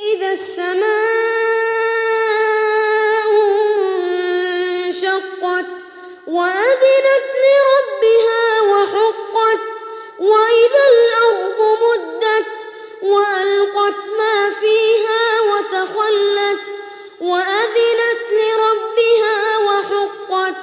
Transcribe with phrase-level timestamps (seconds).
[0.00, 0.86] إذا السماء
[4.84, 5.72] انشقت
[6.26, 9.60] وأذنت لربها وحقت
[10.18, 12.52] وإذا الأرض مدت
[13.02, 16.60] وألقت ما فيها وتخلت
[17.20, 20.56] وأذنت لربها وحقت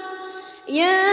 [0.68, 1.13] يا